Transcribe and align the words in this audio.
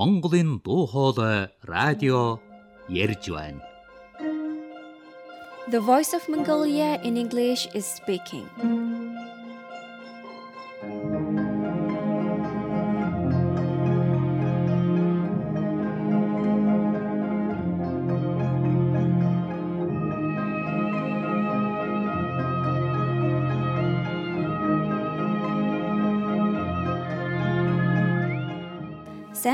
Монголын 0.00 0.60
дуу 0.64 0.86
хоолой 0.86 1.48
радио 1.62 2.38
ярьж 2.88 3.28
байна. 3.30 3.62
The 5.68 5.80
Voice 5.80 6.14
of 6.14 6.28
Mongolia 6.28 7.00
in 7.02 7.16
English 7.16 7.66
is 7.74 7.84
speaking. 7.84 8.46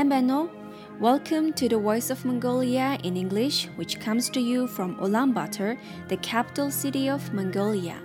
Sambano, 0.08 0.48
welcome 0.98 1.52
to 1.52 1.68
the 1.68 1.78
Voice 1.78 2.08
of 2.08 2.24
Mongolia 2.24 2.98
in 3.04 3.14
English, 3.14 3.66
which 3.76 4.00
comes 4.00 4.30
to 4.30 4.40
you 4.40 4.66
from 4.66 4.96
Ulaanbaatar, 4.96 5.78
the 6.08 6.16
capital 6.18 6.70
city 6.70 7.10
of 7.10 7.34
Mongolia. 7.34 8.00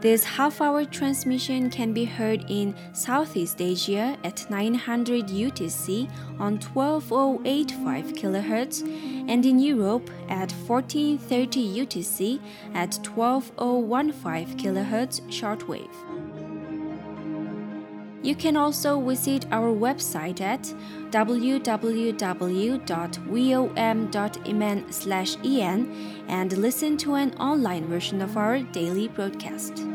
This 0.00 0.22
half 0.22 0.60
hour 0.60 0.84
transmission 0.84 1.68
can 1.68 1.92
be 1.92 2.04
heard 2.04 2.44
in 2.48 2.76
Southeast 2.92 3.60
Asia 3.60 4.16
at 4.22 4.48
900 4.50 5.26
UTC 5.26 6.08
on 6.38 6.58
12085 6.58 8.04
kHz 8.12 8.82
and 9.28 9.44
in 9.44 9.58
Europe 9.58 10.08
at 10.28 10.52
1430 10.52 11.86
UTC 11.86 12.40
at 12.74 12.92
12015 13.02 14.56
kHz 14.58 15.22
shortwave. 15.28 16.11
You 18.22 18.34
can 18.36 18.56
also 18.56 19.00
visit 19.00 19.46
our 19.50 19.74
website 19.74 20.40
at 20.40 20.62
www.vom.mn/en 21.10 21.74
and 26.28 26.56
listen 26.56 26.96
to 26.98 27.14
an 27.14 27.34
online 27.34 27.86
version 27.86 28.22
of 28.22 28.36
our 28.36 28.60
daily 28.60 29.08
broadcast. 29.08 29.91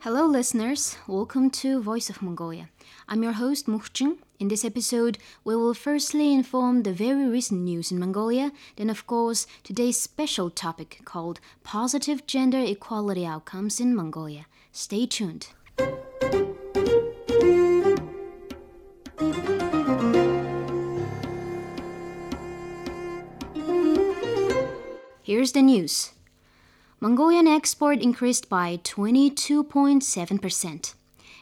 Hello, 0.00 0.26
listeners. 0.26 0.96
Welcome 1.08 1.50
to 1.50 1.82
Voice 1.82 2.10
of 2.10 2.22
Mongolia. 2.22 2.68
I'm 3.08 3.22
your 3.22 3.32
host, 3.32 3.66
Muhching. 3.66 4.18
In 4.38 4.48
this 4.48 4.64
episode, 4.64 5.18
we 5.42 5.56
will 5.56 5.74
firstly 5.74 6.32
inform 6.32 6.82
the 6.82 6.92
very 6.92 7.26
recent 7.26 7.62
news 7.62 7.90
in 7.90 7.98
Mongolia, 7.98 8.52
then, 8.76 8.90
of 8.90 9.06
course, 9.06 9.46
today's 9.64 9.98
special 9.98 10.50
topic 10.50 11.00
called 11.04 11.40
Positive 11.64 12.26
Gender 12.26 12.60
Equality 12.60 13.26
Outcomes 13.26 13.80
in 13.80 13.96
Mongolia. 13.96 14.46
Stay 14.70 15.06
tuned. 15.06 15.48
Here's 25.22 25.50
the 25.52 25.62
news. 25.62 26.12
Mongolian 27.06 27.46
export 27.46 28.02
increased 28.02 28.48
by 28.48 28.80
22.7%. 28.82 30.94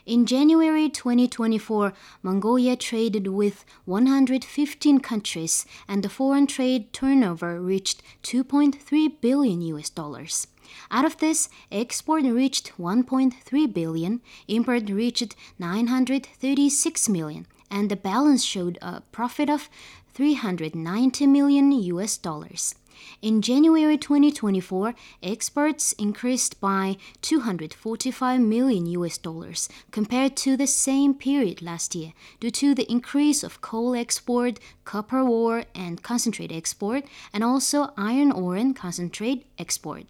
In 0.05 0.27
January 0.27 0.89
2024, 0.89 1.91
Mongolia 2.21 2.75
traded 2.75 3.29
with 3.29 3.65
115 3.85 4.99
countries 4.99 5.65
and 5.87 6.03
the 6.03 6.09
foreign 6.09 6.45
trade 6.45 6.93
turnover 6.93 7.59
reached 7.59 8.03
2.3 8.21 9.19
billion 9.19 9.61
US 9.61 9.89
dollars. 9.89 10.45
Out 10.91 11.05
of 11.05 11.17
this, 11.17 11.49
export 11.71 12.21
reached 12.21 12.73
1.3 12.77 13.73
billion, 13.73 14.21
import 14.47 14.87
reached 14.91 15.35
936 15.57 17.09
million, 17.09 17.47
and 17.71 17.89
the 17.89 17.95
balance 17.95 18.43
showed 18.43 18.77
a 18.83 19.01
profit 19.11 19.49
of 19.49 19.67
390 20.13 21.25
million 21.25 21.71
US 21.71 22.17
dollars. 22.17 22.75
In 23.21 23.41
January 23.41 23.97
2024, 23.97 24.93
exports 25.23 25.93
increased 25.93 26.59
by 26.61 26.97
245 27.21 28.41
million 28.41 28.85
US 28.87 29.17
dollars 29.17 29.69
compared 29.91 30.35
to 30.37 30.55
the 30.57 30.67
same 30.67 31.13
period 31.13 31.61
last 31.61 31.95
year 31.95 32.13
due 32.39 32.51
to 32.51 32.75
the 32.75 32.89
increase 32.91 33.43
of 33.43 33.61
coal 33.61 33.95
export, 33.95 34.59
copper 34.83 35.21
ore 35.21 35.65
and 35.73 36.03
concentrate 36.03 36.51
export, 36.51 37.05
and 37.33 37.43
also 37.43 37.93
iron 37.97 38.31
ore 38.31 38.55
and 38.55 38.75
concentrate 38.75 39.45
export. 39.57 40.03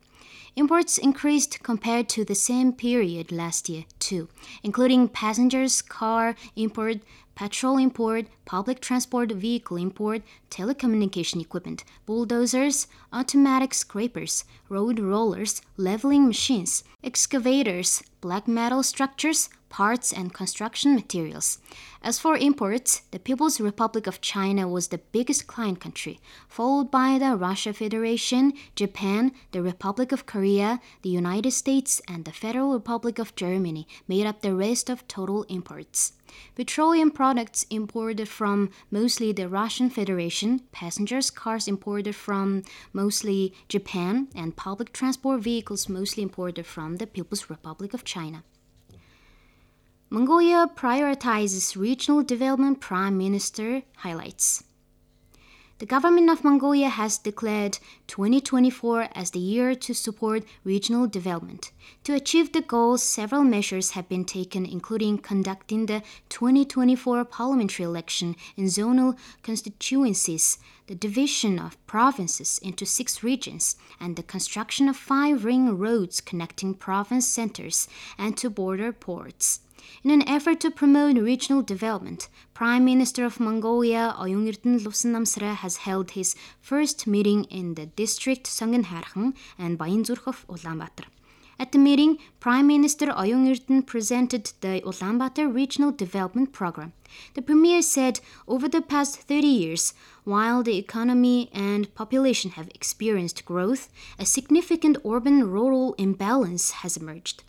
Imports 0.56 0.98
increased 0.98 1.62
compared 1.64 2.10
to 2.10 2.26
the 2.26 2.36
same 2.36 2.74
period 2.74 3.32
last 3.32 3.70
year, 3.70 3.86
too, 4.00 4.28
including 4.64 5.08
passengers 5.08 5.82
car 5.82 6.36
import, 6.56 6.98
petrol 7.36 7.78
import, 7.78 8.26
public 8.46 8.80
transport 8.80 9.32
vehicle 9.32 9.78
import, 9.78 10.22
telecommunication 10.50 11.42
equipment, 11.42 11.84
bulldozers, 12.06 12.88
automatic 13.12 13.74
scrapers, 13.74 14.46
road 14.70 15.00
rollers, 15.00 15.62
leveling 15.78 16.28
machines, 16.28 16.84
excavators, 17.04 18.02
black 18.22 18.48
metal 18.48 18.82
structures, 18.82 19.50
parts, 19.70 20.14
and 20.14 20.34
construction 20.34 20.96
materials. 20.96 21.60
As 22.02 22.20
for 22.20 22.38
imports, 22.38 23.02
the 23.12 23.20
People's 23.20 23.60
Republic 23.60 24.08
of 24.08 24.22
China 24.22 24.68
was 24.68 24.88
the 24.88 25.00
biggest 25.12 25.48
client 25.48 25.80
country, 25.80 26.20
followed 26.48 26.92
by 26.92 27.18
the 27.18 27.36
Russia 27.36 27.74
Federation, 27.74 28.54
Japan, 28.76 29.32
the 29.52 29.62
Republic 29.62 30.12
of 30.12 30.26
Korea, 30.26 30.80
the 31.02 31.10
United 31.10 31.52
States, 31.52 32.02
and 32.08 32.26
the 32.26 32.32
Federal 32.32 32.74
Republic 32.74 33.20
of 33.20 33.36
Germany 33.36 33.88
made 34.08 34.26
up 34.26 34.42
the 34.42 34.56
rest 34.56 34.90
of 34.90 35.08
total 35.08 35.44
imports. 35.44 36.14
Petroleum 36.56 37.12
products 37.12 37.66
imported 37.70 38.28
from 38.28 38.70
mostly 38.92 39.32
the 39.32 39.48
Russian 39.48 39.90
Federation, 39.90 40.60
passengers 40.72 41.30
cars 41.30 41.68
imported 41.68 42.16
from 42.16 42.64
mostly 42.94 43.54
Japan, 43.70 44.28
and 44.36 44.56
public 44.56 44.92
transport 44.92 45.42
vehicles 45.42 45.88
mostly 45.88 46.24
imported 46.24 46.66
from 46.66 46.98
the 46.98 47.08
People's 47.08 47.50
Republic 47.50 47.94
of 47.94 48.04
China. 48.04 48.44
Mongolia 50.10 50.68
prioritizes 50.76 51.76
regional 51.76 52.22
development, 52.22 52.80
Prime 52.80 53.18
Minister 53.18 53.82
highlights. 53.98 54.64
The 55.80 55.88
government 55.88 56.30
of 56.30 56.44
Mongolia 56.44 56.90
has 56.90 57.18
declared 57.18 57.80
2024 58.08 59.10
as 59.14 59.32
the 59.32 59.40
year 59.40 59.74
to 59.76 59.94
support 59.96 60.46
regional 60.64 61.08
development. 61.08 61.72
To 62.04 62.14
achieve 62.14 62.54
the 62.54 62.62
goals, 62.62 63.02
several 63.02 63.44
measures 63.44 63.92
have 63.92 64.08
been 64.08 64.26
taken, 64.26 64.66
including 64.66 65.18
conducting 65.18 65.88
the 65.88 66.04
2024 66.30 67.26
parliamentary 67.26 67.84
election 67.84 68.36
in 68.56 68.66
zonal 68.66 69.18
constituencies, 69.42 70.60
the 70.88 70.96
division 70.96 71.58
of 71.60 71.84
provinces 71.88 72.60
into 72.60 72.86
six 72.86 73.24
regions, 73.24 73.76
and 74.00 74.16
the 74.16 74.24
construction 74.24 74.88
of 74.88 74.96
five 74.96 75.44
ring 75.44 75.78
roads 75.78 76.22
connecting 76.22 76.74
province 76.74 77.28
centers 77.28 77.88
and 78.18 78.38
to 78.38 78.50
border 78.50 78.92
ports. 78.92 79.62
In 80.04 80.12
an 80.12 80.28
effort 80.28 80.60
to 80.62 80.72
promote 80.72 81.18
regional 81.18 81.62
development, 81.62 82.28
Prime 82.54 82.86
Minister 82.86 83.26
of 83.26 83.40
Mongolia 83.40 84.16
Oyun-Erdene 84.18 84.80
Luvsannamsrai 84.80 85.56
has 85.56 85.78
held 85.78 86.12
his 86.12 86.36
first 86.62 87.08
meeting 87.08 87.46
in 87.46 87.76
the 87.76 87.86
district 87.86 88.48
Songinokhairkhan 88.48 89.34
and 89.58 89.80
Bayanzurkh 89.80 90.28
of 90.28 90.46
Ulaanbaatar. 90.48 91.06
At 91.58 91.72
the 91.72 91.78
meeting, 91.78 92.18
Prime 92.42 92.68
Minister 92.68 93.06
Oyun-Erdene 93.08 93.86
presented 93.86 94.52
the 94.60 94.82
Ulaanbaatar 94.86 95.54
Regional 95.54 95.92
Development 95.92 96.52
Program. 96.52 96.92
The 97.34 97.42
Premier 97.42 97.82
said 97.82 98.20
over 98.46 98.68
the 98.68 98.82
past 98.82 99.22
30 99.22 99.48
years, 99.48 99.94
while 100.26 100.64
the 100.64 100.78
economy 100.78 101.50
and 101.54 101.94
population 101.96 102.52
have 102.52 102.68
experienced 102.76 103.46
growth, 103.46 103.88
a 104.20 104.26
significant 104.26 104.98
urban 105.06 105.50
rural 105.50 105.96
imbalance 105.98 106.72
has 106.84 106.98
emerged. 106.98 107.44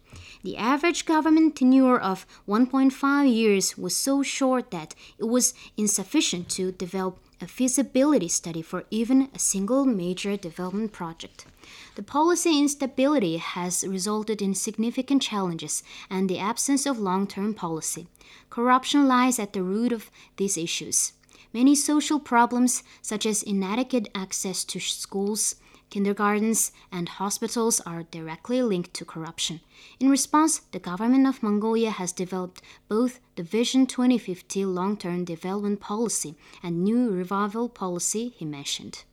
The 0.44 0.56
average 0.56 1.04
government 1.04 1.56
tenure 1.56 1.98
of 1.98 2.26
1.5 2.46 3.34
years 3.34 3.76
was 3.76 3.96
so 3.96 4.22
short 4.22 4.70
that 4.70 4.94
it 5.18 5.24
was 5.24 5.52
insufficient 5.76 6.48
to 6.50 6.70
develop 6.70 7.18
a 7.40 7.46
feasibility 7.46 8.28
study 8.28 8.62
for 8.62 8.84
even 8.90 9.28
a 9.34 9.38
single 9.38 9.84
major 9.84 10.36
development 10.36 10.92
project. 10.92 11.46
The 11.94 12.02
policy 12.02 12.58
instability 12.58 13.36
has 13.36 13.86
resulted 13.86 14.40
in 14.40 14.54
significant 14.54 15.22
challenges 15.22 15.82
and 16.08 16.28
the 16.28 16.38
absence 16.38 16.86
of 16.86 16.98
long 16.98 17.26
term 17.26 17.54
policy. 17.54 18.06
Corruption 18.48 19.06
lies 19.06 19.38
at 19.38 19.52
the 19.52 19.62
root 19.62 19.92
of 19.92 20.10
these 20.36 20.56
issues. 20.56 21.12
Many 21.52 21.74
social 21.74 22.20
problems, 22.20 22.82
such 23.02 23.26
as 23.26 23.42
inadequate 23.42 24.08
access 24.14 24.64
to 24.64 24.80
schools, 24.80 25.56
kindergartens, 25.90 26.72
and 26.90 27.08
hospitals 27.08 27.80
are 27.80 28.02
directly 28.04 28.62
linked 28.62 28.94
to 28.94 29.04
corruption. 29.04 29.60
In 30.00 30.08
response, 30.10 30.60
the 30.72 30.78
government 30.78 31.26
of 31.26 31.42
Mongolia 31.42 31.90
has 31.90 32.12
developed 32.12 32.62
both 32.88 33.20
the 33.36 33.42
Vision 33.42 33.86
2050 33.86 34.64
long 34.64 34.96
term 34.96 35.24
development 35.24 35.80
policy 35.80 36.36
and 36.62 36.82
new 36.82 37.10
revival 37.10 37.68
policy 37.68 38.34
he 38.36 38.44
mentioned. 38.44 39.04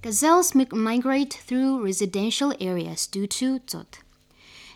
Gazelles 0.00 0.54
migrate 0.54 1.34
through 1.34 1.82
residential 1.82 2.54
areas 2.60 3.06
due 3.08 3.26
to 3.26 3.58
Dzud. 3.58 3.98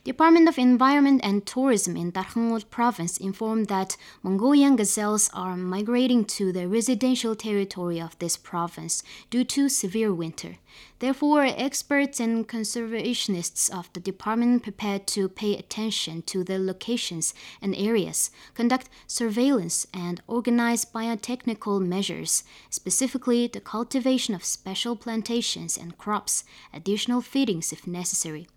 Department 0.04 0.48
of 0.48 0.58
Environment 0.58 1.20
and 1.22 1.46
Tourism 1.46 1.96
in 1.96 2.10
Darkhan-Uul 2.10 2.68
province 2.70 3.16
informed 3.18 3.68
that 3.68 3.96
Mongolian 4.24 4.74
gazelles 4.74 5.30
are 5.32 5.56
migrating 5.56 6.24
to 6.24 6.50
the 6.50 6.66
residential 6.66 7.36
territory 7.36 8.00
of 8.00 8.18
this 8.18 8.36
province 8.36 9.04
due 9.30 9.44
to 9.44 9.68
severe 9.68 10.12
winter. 10.12 10.56
Therefore, 10.98 11.42
experts 11.44 12.18
and 12.18 12.48
conservationists 12.48 13.70
of 13.70 13.92
the 13.92 14.00
department 14.00 14.64
prepared 14.64 15.06
to 15.08 15.28
pay 15.28 15.56
attention 15.56 16.22
to 16.22 16.42
the 16.42 16.58
locations 16.58 17.32
and 17.60 17.72
areas, 17.76 18.32
conduct 18.54 18.88
surveillance, 19.06 19.86
and 19.94 20.20
organize 20.26 20.84
biotechnical 20.84 21.80
measures, 21.80 22.42
specifically 22.70 23.46
the 23.46 23.60
cultivation 23.60 24.34
of 24.34 24.44
special 24.44 24.96
plantations 24.96 25.76
and 25.76 25.96
crops, 25.96 26.42
additional 26.74 27.20
feedings 27.20 27.72
if 27.72 27.86
necessary. 27.86 28.48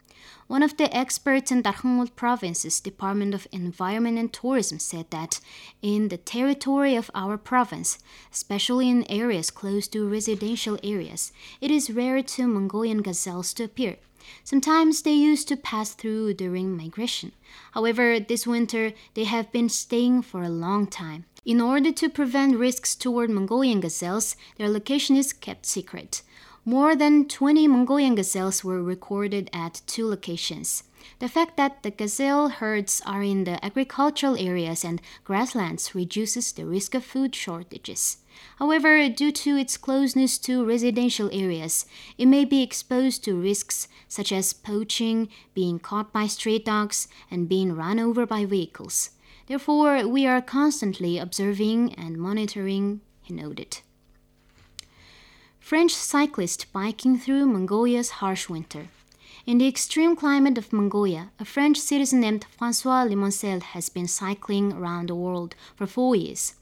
One 0.48 0.64
of 0.64 0.78
the 0.78 0.96
experts 0.96 1.52
in 1.52 1.64
Darkhan-Uul 1.64 2.16
province's 2.16 2.80
Department 2.80 3.34
of 3.34 3.48
Environment 3.52 4.18
and 4.18 4.32
Tourism 4.32 4.80
said 4.80 5.10
that 5.12 5.40
in 5.82 6.10
the 6.10 6.18
territory 6.18 6.96
of 6.96 7.12
our 7.14 7.38
province, 7.38 8.00
especially 8.32 8.90
in 8.90 9.10
areas 9.10 9.52
close 9.52 9.88
to 9.90 10.08
residential 10.08 10.78
areas, 10.84 11.32
it 11.62 11.72
is 11.72 11.90
rare 11.90 12.22
to 12.22 12.48
Mongolian 12.48 13.02
gazelles 13.02 13.54
to 13.56 13.64
appear. 13.64 13.98
Sometimes 14.44 15.02
they 15.02 15.14
used 15.14 15.48
to 15.50 15.58
pass 15.58 15.94
through 15.94 16.34
during 16.34 16.76
migration. 16.76 17.32
However, 17.74 18.20
this 18.20 18.48
winter 18.48 18.94
they 19.14 19.26
have 19.26 19.52
been 19.52 19.70
staying 19.70 20.24
for 20.24 20.42
a 20.42 20.50
long 20.50 20.88
time. 20.88 21.26
In 21.46 21.62
order 21.62 21.92
to 21.92 22.10
prevent 22.10 22.58
risks 22.58 22.96
toward 22.96 23.30
Mongolian 23.30 23.80
gazelles, 23.80 24.36
their 24.58 24.68
location 24.68 25.16
is 25.16 25.32
kept 25.32 25.68
secret. 25.68 26.24
More 26.66 26.96
than 26.96 27.28
20 27.28 27.68
Mongolian 27.68 28.16
gazelles 28.16 28.64
were 28.64 28.82
recorded 28.82 29.52
at 29.54 29.84
two 29.86 30.08
locations. 30.08 30.82
The 31.20 31.30
fact 31.30 31.56
that 31.58 31.84
the 31.84 31.92
gazelle 31.92 32.50
herds 32.50 33.00
are 33.06 33.22
in 33.22 33.44
the 33.44 33.64
agricultural 33.64 34.36
areas 34.40 34.84
and 34.84 35.00
grasslands 35.24 35.94
reduces 35.94 36.52
the 36.52 36.66
risk 36.66 36.96
of 36.96 37.06
food 37.06 37.36
shortages. 37.36 38.18
However, 38.58 39.08
due 39.08 39.32
to 39.32 39.56
its 39.56 39.78
closeness 39.78 40.40
to 40.40 40.66
residential 40.66 41.30
areas, 41.32 41.86
it 42.18 42.26
may 42.26 42.46
be 42.46 42.64
exposed 42.64 43.24
to 43.26 43.40
risks 43.40 43.88
such 44.08 44.32
as 44.32 44.52
poaching, 44.52 45.30
being 45.54 45.78
caught 45.78 46.12
by 46.12 46.26
stray 46.26 46.58
dogs, 46.58 47.08
and 47.30 47.48
being 47.48 47.76
run 47.76 48.00
over 48.00 48.26
by 48.26 48.46
vehicles. 48.46 49.12
Therefore, 49.48 50.08
we 50.08 50.26
are 50.26 50.42
constantly 50.42 51.18
observing 51.18 51.94
and 51.96 52.18
monitoring, 52.18 53.02
he 53.22 53.34
noted. 53.34 53.80
French 55.60 55.94
cyclist 55.94 56.72
biking 56.74 57.18
through 57.18 57.46
Mongolia's 57.46 58.22
harsh 58.22 58.50
winter. 58.50 58.88
In 59.46 59.60
the 59.60 59.68
extreme 59.68 60.16
climate 60.16 60.58
of 60.58 60.74
Mongolia, 60.74 61.30
a 61.40 61.46
French 61.46 61.78
citizen 61.78 62.20
named 62.22 62.46
Francois 62.58 63.06
Limoncel 63.06 63.62
has 63.62 63.90
been 63.90 64.08
cycling 64.08 64.74
around 64.74 65.10
the 65.10 65.16
world 65.16 65.56
for 65.76 65.86
four 65.86 66.16
years. 66.16 66.56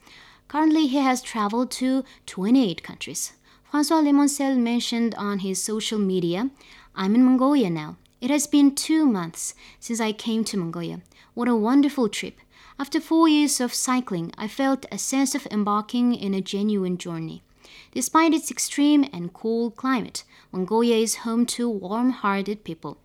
Currently, 0.49 0.87
he 0.87 0.97
has 0.97 1.21
traveled 1.21 1.71
to 1.71 2.03
28 2.25 2.83
countries. 2.83 3.33
Francois 3.69 4.01
Limoncel 4.01 4.57
mentioned 4.57 5.15
on 5.15 5.39
his 5.39 5.63
social 5.63 5.99
media, 5.99 6.49
I'm 6.95 7.15
in 7.15 7.23
Mongolia 7.23 7.69
now. 7.69 7.95
It 8.19 8.29
has 8.29 8.47
been 8.47 8.75
two 8.75 9.05
months 9.05 9.53
since 9.79 9.99
I 9.99 10.11
came 10.11 10.43
to 10.45 10.57
Mongolia. 10.57 11.01
What 11.33 11.47
a 11.47 11.55
wonderful 11.55 12.07
trip. 12.09 12.35
After 12.79 12.99
four 12.99 13.27
years 13.27 13.59
of 13.59 13.73
cycling, 13.73 14.31
I 14.37 14.47
felt 14.47 14.87
a 14.91 14.97
sense 14.97 15.35
of 15.35 15.47
embarking 15.51 16.15
in 16.15 16.33
a 16.33 16.41
genuine 16.41 16.97
journey. 16.97 17.43
Despite 17.91 18.33
its 18.33 18.49
extreme 18.49 19.07
and 19.13 19.31
cool 19.31 19.69
climate, 19.69 20.23
Mongolia 20.51 20.95
is 20.95 21.17
home 21.17 21.45
to 21.57 21.69
warm 21.69 22.09
hearted 22.09 22.63
people. 22.63 22.97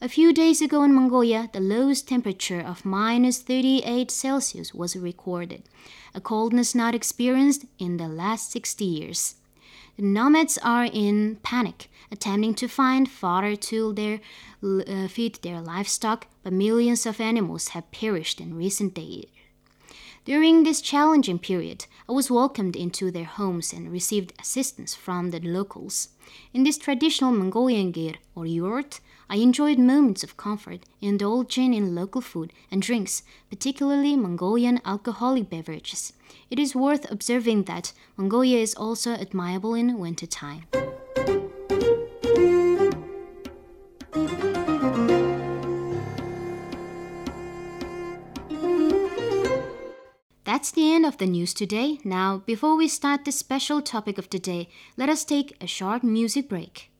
A 0.00 0.08
few 0.08 0.32
days 0.32 0.60
ago 0.60 0.84
in 0.84 0.94
Mongolia, 0.94 1.48
the 1.52 1.58
lowest 1.58 2.06
temperature 2.06 2.60
of 2.60 2.84
minus 2.84 3.40
38 3.40 4.10
Celsius 4.10 4.74
was 4.74 4.94
recorded, 4.94 5.62
a 6.14 6.20
coldness 6.20 6.74
not 6.74 6.94
experienced 6.94 7.64
in 7.78 7.96
the 7.96 8.06
last 8.08 8.52
60 8.52 8.84
years. 8.84 9.34
The 9.98 10.04
nomads 10.04 10.58
are 10.58 10.84
in 10.84 11.40
panic, 11.42 11.90
attempting 12.12 12.54
to 12.54 12.68
find 12.68 13.10
fodder 13.10 13.56
to 13.56 13.92
their, 13.92 14.20
uh, 14.62 15.08
feed 15.08 15.40
their 15.42 15.60
livestock, 15.60 16.28
but 16.44 16.52
millions 16.52 17.04
of 17.04 17.20
animals 17.20 17.68
have 17.70 17.90
perished 17.90 18.40
in 18.40 18.54
recent 18.54 18.94
days. 18.94 19.26
During 20.24 20.62
this 20.62 20.80
challenging 20.80 21.40
period, 21.40 21.86
I 22.08 22.12
was 22.12 22.30
welcomed 22.30 22.76
into 22.76 23.10
their 23.10 23.24
homes 23.24 23.72
and 23.72 23.90
received 23.90 24.34
assistance 24.38 24.94
from 24.94 25.30
the 25.30 25.40
locals. 25.40 26.10
In 26.54 26.62
this 26.62 26.78
traditional 26.78 27.32
Mongolian 27.32 27.92
ger 27.92 28.14
or 28.36 28.46
yurt, 28.46 29.00
I 29.30 29.36
enjoyed 29.36 29.78
moments 29.78 30.24
of 30.24 30.38
comfort, 30.38 30.80
indulging 31.02 31.74
in 31.74 31.94
local 31.94 32.22
food 32.22 32.50
and 32.70 32.80
drinks, 32.80 33.22
particularly 33.50 34.16
Mongolian 34.16 34.80
alcoholic 34.86 35.50
beverages. 35.50 36.14
It 36.50 36.58
is 36.58 36.74
worth 36.74 37.10
observing 37.10 37.64
that 37.64 37.92
Mongolia 38.16 38.58
is 38.58 38.74
also 38.74 39.12
admirable 39.12 39.74
in 39.74 39.98
wintertime. 39.98 40.64
That's 50.44 50.70
the 50.70 50.90
end 50.94 51.04
of 51.04 51.18
the 51.18 51.26
news 51.26 51.52
today. 51.52 51.98
Now, 52.02 52.38
before 52.38 52.76
we 52.76 52.88
start 52.88 53.26
the 53.26 53.32
special 53.32 53.82
topic 53.82 54.16
of 54.16 54.30
the 54.30 54.38
day, 54.38 54.70
let 54.96 55.10
us 55.10 55.22
take 55.22 55.54
a 55.60 55.66
short 55.66 56.02
music 56.02 56.48
break. 56.48 56.90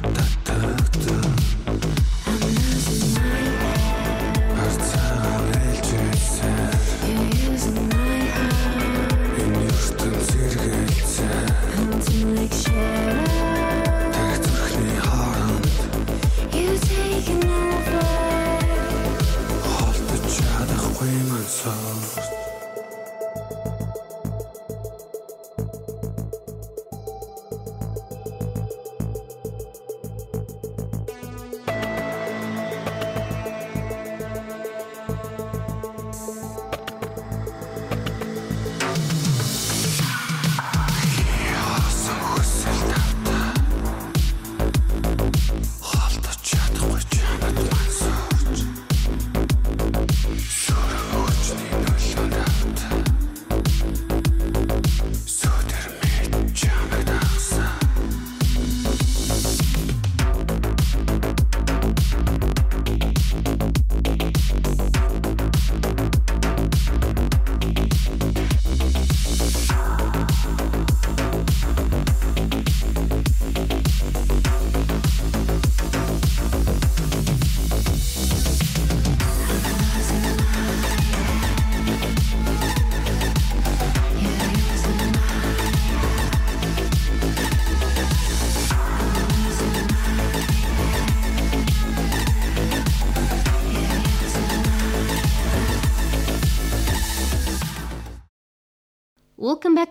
libertad. 0.00 0.39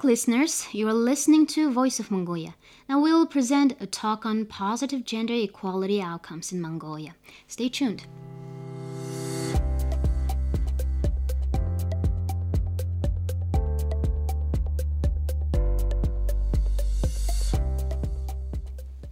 Listeners. 0.10 0.66
You're 0.72 0.92
listening 0.92 1.46
to 1.54 1.72
Voice 1.72 2.00
of 2.00 2.10
Mongolia. 2.10 2.56
Now 2.90 3.00
we'll 3.00 3.28
present 3.28 3.76
a 3.80 3.86
talk 3.86 4.26
on 4.26 4.48
positive 4.48 5.06
gender 5.06 5.36
equality 5.36 6.02
outcomes 6.02 6.52
in 6.52 6.60
Mongolia. 6.60 7.14
Stay 7.48 7.70
tuned. 7.70 8.08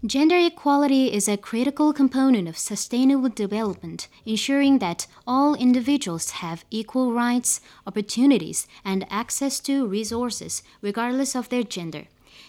Gender 0.07 0.37
equality 0.37 1.11
is 1.11 1.27
a 1.27 1.35
critical 1.35 1.91
component 1.91 2.47
of 2.47 2.57
sustainable 2.57 3.27
development, 3.27 4.07
ensuring 4.25 4.79
that 4.79 5.05
all 5.27 5.53
individuals 5.53 6.31
have 6.39 6.63
equal 6.71 7.11
rights, 7.11 7.59
opportunities, 7.85 8.67
and 8.85 9.05
access 9.09 9.59
to 9.59 9.85
resources, 9.85 10.63
regardless 10.81 11.35
of 11.35 11.49
their 11.49 11.63
gender. 11.63 12.05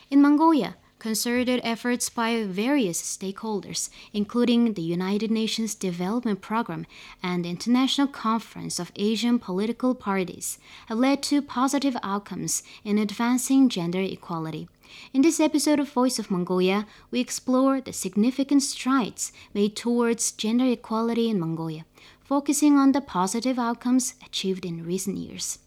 In 0.09 0.23
Mongolia, 0.23 0.77
concerted 1.01 1.61
efforts 1.65 2.09
by 2.09 2.45
various 2.45 3.03
stakeholders, 3.03 3.91
including 4.13 4.75
the 4.75 4.83
United 4.83 5.33
Nations 5.33 5.75
Development 5.75 6.41
Programme 6.41 6.87
and 7.25 7.45
the 7.45 7.51
International 7.51 8.07
Conference 8.07 8.79
of 8.79 8.93
Asian 8.95 9.41
Political 9.41 9.97
Parties, 9.97 10.61
have 10.87 10.99
led 10.99 11.25
to 11.25 11.43
positive 11.43 11.97
outcomes 12.05 12.63
in 12.85 12.99
advancing 12.99 13.69
gender 13.69 14.01
equality. 14.01 14.69
In 15.13 15.23
this 15.23 15.41
episode 15.41 15.81
of 15.81 15.91
Voice 15.91 16.19
of 16.19 16.31
Mongolia, 16.31 16.87
we 17.11 17.21
explore 17.21 17.81
the 17.81 17.93
significant 17.93 18.63
strides 18.63 19.33
made 19.55 19.77
towards 19.77 20.33
gender 20.33 20.67
equality 20.67 21.29
in 21.29 21.41
Mongolia, 21.41 21.85
focusing 22.21 22.77
on 22.77 22.93
the 22.93 23.01
positive 23.01 23.59
outcomes 23.59 24.15
achieved 24.25 24.65
in 24.65 24.85
recent 24.85 25.17
years. 25.17 25.59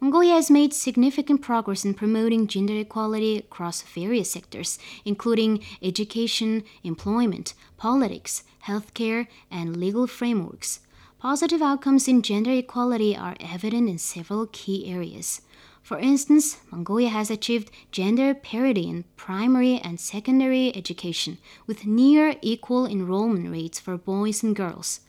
Mongolia 0.00 0.34
has 0.34 0.50
made 0.50 0.74
significant 0.74 1.42
progress 1.42 1.84
in 1.84 1.94
promoting 1.94 2.48
gender 2.48 2.76
equality 2.76 3.38
across 3.38 3.82
various 3.82 4.32
sectors, 4.32 4.78
including 5.04 5.62
education, 5.80 6.64
employment, 6.82 7.54
politics, 7.76 8.42
healthcare, 8.64 9.28
and 9.48 9.76
legal 9.76 10.08
frameworks. 10.08 10.80
Positive 11.20 11.62
outcomes 11.62 12.08
in 12.08 12.20
gender 12.20 12.50
equality 12.50 13.16
are 13.16 13.36
evident 13.38 13.88
in 13.88 13.96
several 13.96 14.48
key 14.50 14.92
areas. 14.92 15.40
For 15.82 15.98
instance, 15.98 16.58
Mongolia 16.70 17.08
has 17.08 17.30
achieved 17.30 17.70
gender 17.90 18.34
parity 18.34 18.88
in 18.88 19.04
primary 19.16 19.78
and 19.78 19.98
secondary 19.98 20.74
education, 20.76 21.38
with 21.66 21.86
near 21.86 22.36
equal 22.40 22.86
enrollment 22.86 23.50
rates 23.50 23.80
for 23.80 23.98
boys 23.98 24.42
and 24.42 24.54
girls. 24.54 25.00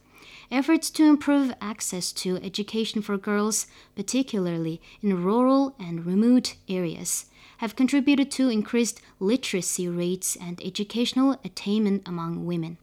Efforts 0.49 0.89
to 0.91 1.05
improve 1.05 1.53
access 1.61 2.11
to 2.11 2.37
education 2.37 3.01
for 3.01 3.17
girls, 3.17 3.67
particularly 3.95 4.81
in 5.01 5.23
rural 5.23 5.75
and 5.79 6.05
remote 6.05 6.55
areas, 6.67 7.25
have 7.57 7.75
contributed 7.75 8.29
to 8.31 8.49
increased 8.49 8.99
literacy 9.19 9.87
rates 9.87 10.35
and 10.35 10.61
educational 10.63 11.39
attainment 11.45 12.01
among 12.07 12.45
women. 12.45 12.77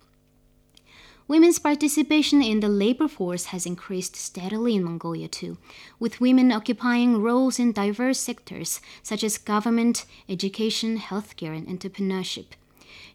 Women's 1.30 1.60
participation 1.60 2.42
in 2.42 2.58
the 2.58 2.68
labor 2.68 3.06
force 3.06 3.44
has 3.54 3.64
increased 3.64 4.16
steadily 4.16 4.74
in 4.74 4.82
Mongolia 4.82 5.28
too, 5.28 5.58
with 6.00 6.20
women 6.20 6.50
occupying 6.50 7.22
roles 7.22 7.60
in 7.60 7.70
diverse 7.70 8.18
sectors 8.18 8.80
such 9.04 9.22
as 9.22 9.38
government, 9.38 10.06
education, 10.28 10.98
healthcare, 10.98 11.56
and 11.56 11.68
entrepreneurship. 11.68 12.46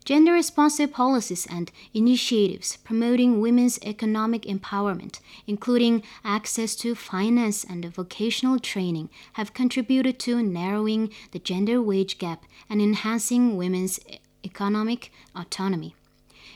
Gender 0.06 0.32
responsive 0.32 0.94
policies 0.94 1.46
and 1.48 1.74
initiatives 1.94 2.78
promoting 2.86 3.42
women's 3.42 3.80
economic 3.84 4.44
empowerment, 4.44 5.20
including 5.46 6.02
access 6.24 6.74
to 6.78 6.96
finance 6.96 7.66
and 7.66 7.84
vocational 7.94 8.60
training, 8.60 9.10
have 9.34 9.54
contributed 9.54 10.20
to 10.20 10.42
narrowing 10.42 11.12
the 11.34 11.40
gender 11.40 11.82
wage 11.82 12.18
gap 12.18 12.46
and 12.70 12.82
enhancing 12.82 13.58
women's 13.58 14.00
economic 14.46 15.12
autonomy. 15.36 15.96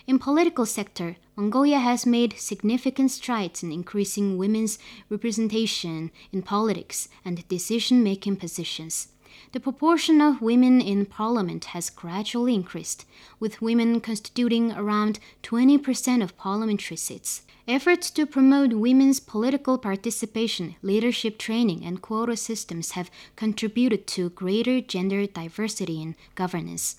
In 0.08 0.20
political 0.20 0.66
sector, 0.66 1.18
Mongolia 1.36 1.80
has 1.80 2.06
made 2.06 2.38
significant 2.38 3.12
strides 3.12 3.64
in 3.64 3.72
increasing 3.72 4.38
women's 4.38 4.80
representation 5.10 6.12
in 6.32 6.42
politics 6.42 7.10
and 7.24 7.48
decision-making 7.48 8.36
positions. 8.36 9.10
The 9.52 9.60
proportion 9.60 10.22
of 10.22 10.42
women 10.42 10.82
in 10.82 11.06
parliament 11.06 11.66
has 11.66 11.90
gradually 11.90 12.54
increased, 12.54 13.06
with 13.40 13.62
women 13.62 14.02
constituting 14.02 14.72
around 14.72 15.20
20% 15.44 16.22
of 16.22 16.38
parliamentary 16.38 16.98
seats. 16.98 17.44
Efforts 17.68 18.10
to 18.12 18.26
promote 18.26 18.74
women's 18.74 19.20
political 19.20 19.78
participation, 19.78 20.76
leadership 20.82 21.38
training, 21.38 21.86
and 21.86 22.02
quota 22.02 22.36
systems 22.36 22.92
have 22.92 23.12
contributed 23.36 24.08
to 24.08 24.32
greater 24.32 24.82
gender 24.82 25.26
diversity 25.28 26.02
in 26.02 26.16
governance. 26.36 26.98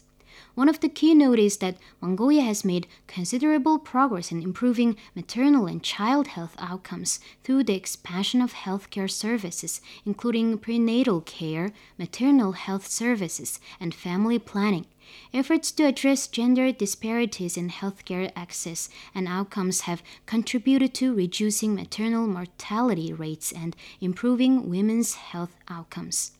One 0.61 0.69
of 0.69 0.81
the 0.81 0.91
keynotes 0.91 1.41
is 1.41 1.57
that 1.57 1.79
Mongolia 2.03 2.43
has 2.43 2.67
made 2.67 2.87
considerable 3.07 3.79
progress 3.79 4.31
in 4.31 4.43
improving 4.43 4.99
maternal 5.17 5.65
and 5.65 5.83
child 5.83 6.27
health 6.27 6.55
outcomes 6.59 7.19
through 7.43 7.65
the 7.65 7.75
expansion 7.75 8.43
of 8.43 8.53
healthcare 8.53 9.11
services, 9.11 9.81
including 10.05 10.59
prenatal 10.59 11.23
care, 11.23 11.73
maternal 11.97 12.53
health 12.53 12.87
services, 12.87 13.59
and 13.81 13.95
family 13.95 14.39
planning. 14.39 14.85
Efforts 15.33 15.73
to 15.73 15.85
address 15.85 16.29
gender 16.29 16.71
disparities 16.73 17.57
in 17.57 17.71
healthcare 17.71 18.31
access 18.37 18.91
and 19.15 19.27
outcomes 19.27 19.89
have 19.89 20.03
contributed 20.27 20.93
to 20.93 21.15
reducing 21.15 21.75
maternal 21.75 22.27
mortality 22.27 23.15
rates 23.15 23.51
and 23.51 23.75
improving 24.03 24.69
women's 24.69 25.15
health 25.15 25.57
outcomes. 25.69 26.33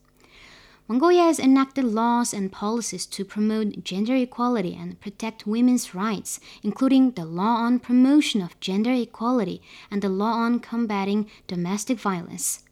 Mongolia 0.91 1.23
has 1.23 1.39
enacted 1.39 1.85
laws 1.85 2.35
and 2.35 2.51
policies 2.51 3.07
to 3.07 3.25
promote 3.25 3.85
gender 3.85 4.17
equality 4.17 4.75
and 4.75 5.01
protect 5.01 5.47
women's 5.47 5.95
rights, 5.95 6.41
including 6.65 7.13
the 7.13 7.25
law 7.25 7.59
on 7.59 7.79
promotion 7.79 8.43
of 8.43 8.59
gender 8.59 8.91
equality 8.91 9.63
and 9.89 10.03
the 10.03 10.09
law 10.09 10.33
on 10.33 10.59
combating 10.59 11.31
domestic 11.47 11.97
violence. 11.97 12.65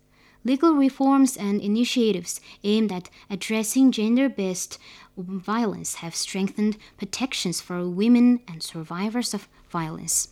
Legal 0.42 0.72
reforms 0.72 1.36
and 1.36 1.60
initiatives 1.60 2.40
aimed 2.64 2.90
at 2.90 3.08
addressing 3.30 3.92
gender 3.92 4.28
based 4.28 4.80
violence 5.16 5.94
have 6.02 6.16
strengthened 6.16 6.76
protections 6.96 7.60
for 7.60 7.88
women 7.88 8.40
and 8.48 8.64
survivors 8.64 9.32
of 9.32 9.46
violence. 9.70 10.30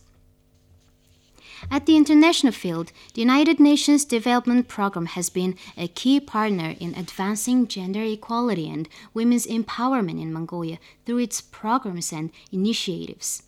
At 1.71 1.85
the 1.85 1.97
international 1.97 2.53
field, 2.53 2.91
the 3.13 3.21
United 3.21 3.59
Nations 3.59 4.05
Development 4.05 4.67
Programme 4.67 5.07
has 5.07 5.29
been 5.29 5.55
a 5.75 5.87
key 5.87 6.19
partner 6.19 6.75
in 6.79 6.93
advancing 6.95 7.67
gender 7.67 8.03
equality 8.03 8.69
and 8.69 8.87
women's 9.13 9.47
empowerment 9.47 10.21
in 10.21 10.31
Mongolia 10.31 10.77
through 11.05 11.19
its 11.19 11.41
programs 11.41 12.13
and 12.13 12.31
initiatives. 12.51 13.43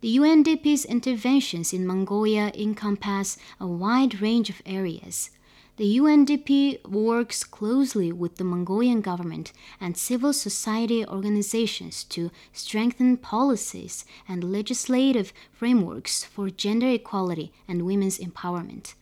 The 0.00 0.16
UNDP's 0.16 0.86
interventions 0.86 1.74
in 1.74 1.86
Mongolia 1.86 2.50
encompass 2.54 3.36
a 3.60 3.66
wide 3.66 4.22
range 4.22 4.48
of 4.48 4.62
areas. 4.64 5.30
The 5.80 5.96
UNDP 5.96 6.86
works 6.86 7.42
closely 7.42 8.12
with 8.12 8.36
the 8.36 8.44
Mongolian 8.44 9.00
government 9.00 9.50
and 9.80 9.96
civil 9.96 10.34
society 10.34 11.06
organizations 11.06 12.04
to 12.04 12.30
strengthen 12.52 13.16
policies 13.16 14.04
and 14.28 14.44
legislative 14.44 15.32
frameworks 15.54 16.22
for 16.22 16.50
gender 16.50 16.90
equality 16.90 17.50
and 17.66 17.86
women's 17.86 18.18
empowerment. 18.18 18.92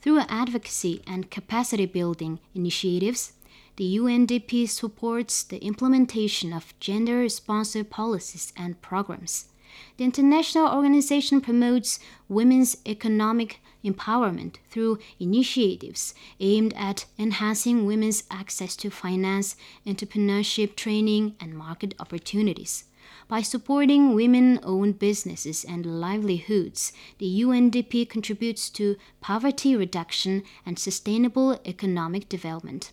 Through 0.00 0.20
advocacy 0.20 1.02
and 1.06 1.30
capacity 1.30 1.84
building 1.84 2.38
initiatives, 2.54 3.34
the 3.76 3.98
UNDP 3.98 4.66
supports 4.66 5.42
the 5.42 5.62
implementation 5.62 6.54
of 6.54 6.72
gender 6.80 7.18
responsive 7.18 7.90
policies 7.90 8.50
and 8.56 8.80
programs. 8.80 9.48
The 9.96 10.04
international 10.04 10.68
organization 10.68 11.40
promotes 11.40 11.98
women's 12.28 12.76
economic 12.86 13.60
empowerment 13.84 14.56
through 14.70 14.98
initiatives 15.20 16.14
aimed 16.40 16.72
at 16.74 17.04
enhancing 17.18 17.86
women's 17.86 18.24
access 18.30 18.74
to 18.76 18.90
finance, 18.90 19.56
entrepreneurship 19.86 20.74
training, 20.74 21.36
and 21.40 21.54
market 21.54 21.94
opportunities. 22.00 22.84
By 23.28 23.42
supporting 23.42 24.14
women 24.14 24.60
owned 24.62 24.98
businesses 24.98 25.64
and 25.64 26.00
livelihoods, 26.00 26.92
the 27.18 27.42
UNDP 27.42 28.08
contributes 28.08 28.68
to 28.70 28.96
poverty 29.20 29.76
reduction 29.76 30.42
and 30.66 30.78
sustainable 30.78 31.58
economic 31.64 32.28
development. 32.28 32.92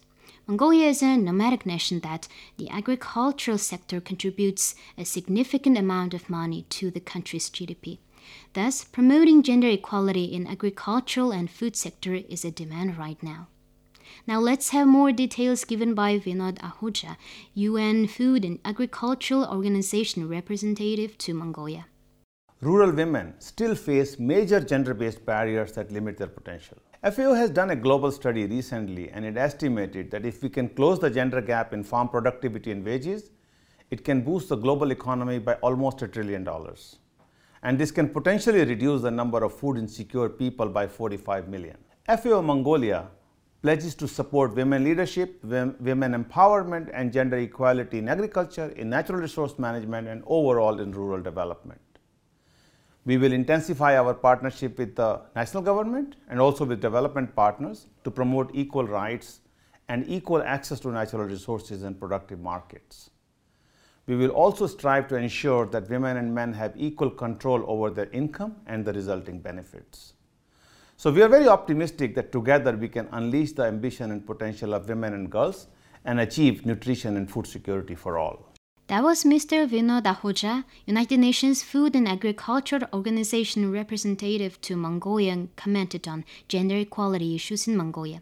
Mongolia 0.52 0.90
is 0.90 1.02
a 1.02 1.16
nomadic 1.16 1.66
nation 1.66 2.02
that 2.02 2.28
the 2.58 2.70
agricultural 2.70 3.58
sector 3.58 4.02
contributes 4.02 4.76
a 4.98 5.06
significant 5.06 5.78
amount 5.78 6.14
of 6.14 6.30
money 6.30 6.64
to 6.64 6.92
the 6.92 7.00
country's 7.00 7.50
GDP. 7.50 8.00
Thus, 8.52 8.84
promoting 8.84 9.44
gender 9.44 9.70
equality 9.70 10.26
in 10.26 10.46
agricultural 10.48 11.32
and 11.32 11.50
food 11.50 11.78
sector 11.78 12.16
is 12.16 12.44
a 12.44 12.52
demand 12.52 12.98
right 12.98 13.24
now. 13.24 13.48
Now 14.28 14.42
let's 14.42 14.72
have 14.72 14.88
more 14.88 15.14
details 15.14 15.64
given 15.64 15.94
by 15.94 16.20
Vinod 16.20 16.60
Ahuja, 16.60 17.16
UN 17.54 18.06
Food 18.08 18.44
and 18.44 18.60
Agricultural 18.66 19.46
Organization 19.46 20.28
representative 20.28 21.18
to 21.20 21.34
Mongolia. 21.34 21.86
Rural 22.64 22.92
women 22.92 23.34
still 23.40 23.74
face 23.74 24.20
major 24.20 24.60
gender 24.60 24.94
based 24.94 25.26
barriers 25.26 25.72
that 25.72 25.92
limit 25.92 26.16
their 26.18 26.28
potential. 26.28 26.78
FAO 27.02 27.34
has 27.34 27.50
done 27.50 27.72
a 27.72 27.76
global 27.76 28.12
study 28.12 28.46
recently 28.46 29.10
and 29.10 29.26
it 29.26 29.36
estimated 29.36 30.12
that 30.12 30.28
if 30.28 30.44
we 30.44 30.50
can 30.50 30.70
close 30.70 31.00
the 31.00 31.10
gender 31.10 31.42
gap 31.42 31.74
in 31.74 31.84
farm 31.84 32.08
productivity 32.08 32.70
and 32.70 32.86
wages, 32.86 33.32
it 33.90 34.06
can 34.06 34.22
boost 34.22 34.50
the 34.50 34.56
global 34.56 34.92
economy 34.92 35.40
by 35.40 35.56
almost 35.56 36.04
a 36.04 36.08
trillion 36.08 36.44
dollars. 36.44 36.98
And 37.64 37.80
this 37.80 37.90
can 37.90 38.08
potentially 38.08 38.64
reduce 38.64 39.02
the 39.02 39.10
number 39.10 39.44
of 39.44 39.56
food 39.56 39.78
insecure 39.80 40.30
people 40.30 40.70
by 40.70 40.86
45 40.86 41.48
million. 41.48 41.78
FAO 42.06 42.42
Mongolia 42.42 43.08
pledges 43.64 43.96
to 43.96 44.08
support 44.08 44.54
women 44.54 44.84
leadership, 44.84 45.44
women 45.44 46.14
empowerment, 46.14 46.92
and 46.94 47.12
gender 47.12 47.38
equality 47.38 47.98
in 47.98 48.08
agriculture, 48.08 48.70
in 48.76 48.88
natural 48.88 49.20
resource 49.20 49.58
management, 49.58 50.08
and 50.08 50.22
overall 50.28 50.80
in 50.80 50.92
rural 50.92 51.24
development. 51.24 51.82
We 53.06 53.18
will 53.18 53.34
intensify 53.34 53.98
our 53.98 54.14
partnership 54.14 54.78
with 54.78 54.96
the 54.96 55.22
national 55.36 55.64
government 55.64 56.18
and 56.30 56.40
also 56.40 56.66
with 56.66 56.82
development 56.82 57.36
partners 57.36 57.88
to 58.04 58.12
promote 58.12 58.52
equal 58.54 58.86
rights 58.86 59.40
and 59.90 60.08
equal 60.08 60.44
access 60.44 60.80
to 60.82 60.92
natural 60.92 61.24
resources 61.24 61.84
and 61.84 62.00
productive 62.00 62.40
markets. 62.40 63.10
We 64.06 64.16
will 64.16 64.30
also 64.30 64.68
strive 64.68 65.08
to 65.10 65.16
ensure 65.16 65.66
that 65.68 65.90
women 65.90 66.18
and 66.18 66.34
men 66.34 66.54
have 66.54 66.74
equal 66.76 67.10
control 67.10 67.64
over 67.68 67.90
their 67.90 68.10
income 68.12 68.56
and 68.68 68.86
the 68.86 68.94
resulting 68.94 69.40
benefits. 69.40 70.14
So 70.98 71.12
we 71.12 71.24
are 71.24 71.28
very 71.28 71.48
optimistic 71.48 72.14
that 72.16 72.32
together 72.32 72.78
we 72.78 72.88
can 72.88 73.08
unleash 73.12 73.54
the 73.54 73.64
ambition 73.64 74.12
and 74.12 74.26
potential 74.26 74.76
of 74.76 74.88
women 74.88 75.14
and 75.14 75.32
girls 75.32 75.68
and 76.06 76.20
achieve 76.20 76.66
nutrition 76.66 77.18
and 77.18 77.30
food 77.30 77.48
security 77.48 77.96
for 77.96 78.20
all. 78.20 78.51
That 78.92 79.04
was 79.04 79.24
Mr. 79.24 79.66
Vinod 79.70 80.04
Ahuja, 80.04 80.66
United 80.86 81.18
Nations 81.18 81.64
Food 81.64 81.96
and 81.96 82.10
Agriculture 82.10 82.82
Organization 82.92 83.72
representative 83.72 84.60
to 84.64 84.76
Mongolia, 84.76 85.48
commented 85.56 86.10
on 86.10 86.26
gender 86.50 86.76
equality 86.76 87.34
issues 87.34 87.70
in 87.70 87.78
Mongolia. 87.78 88.22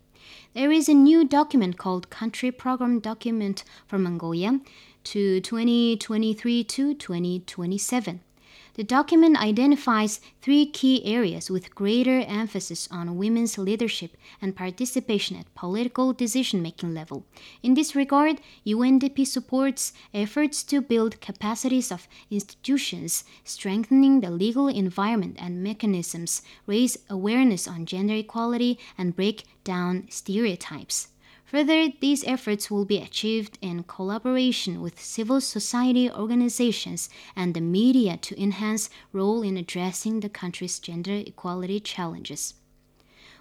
There 0.54 0.72
is 0.72 0.88
a 0.88 0.94
new 0.94 1.26
document 1.28 1.80
called 1.80 2.12
Country 2.12 2.52
Program 2.52 3.00
Document 3.00 3.64
for 3.88 3.98
Mongolia 3.98 4.60
to 5.06 5.42
2023 5.42 6.64
to 6.66 6.94
2027. 6.94 8.20
The 8.76 8.84
document 8.84 9.38
identifies 9.38 10.22
three 10.42 10.66
key 10.66 11.04
areas 11.06 11.50
with 11.50 11.76
greater 11.76 12.20
emphasis 12.22 12.88
on 12.92 13.18
women's 13.18 13.58
leadership 13.58 14.16
and 14.42 14.56
participation 14.56 15.36
at 15.38 15.54
political 15.56 16.14
decision 16.14 16.62
making 16.62 16.94
level. 16.94 17.26
In 17.62 17.74
this 17.74 17.96
regard, 17.96 18.40
UNDP 18.66 19.28
supports 19.28 19.94
efforts 20.14 20.64
to 20.64 20.82
build 20.82 21.22
capacities 21.22 21.92
of 21.92 22.08
institutions, 22.32 23.24
strengthening 23.44 24.22
the 24.22 24.32
legal 24.32 24.68
environment 24.68 25.38
and 25.40 25.64
mechanisms, 25.64 26.42
raise 26.66 26.98
awareness 27.10 27.68
on 27.68 27.86
gender 27.86 28.16
equality, 28.16 28.80
and 28.98 29.16
break 29.16 29.44
down 29.64 30.08
stereotypes. 30.10 31.10
Further, 31.50 31.92
these 32.00 32.24
efforts 32.26 32.70
will 32.70 32.86
be 32.86 33.00
achieved 33.00 33.58
in 33.60 33.82
collaboration 33.82 34.82
with 34.82 35.02
civil 35.02 35.42
society 35.42 36.08
organizations 36.12 37.10
and 37.36 37.56
the 37.56 37.62
media 37.62 38.18
to 38.18 38.40
enhance 38.40 38.92
role 39.12 39.42
in 39.42 39.58
addressing 39.58 40.20
the 40.20 40.30
country's 40.30 40.78
gender 40.78 41.24
equality 41.26 41.80
challenges. 41.80 42.54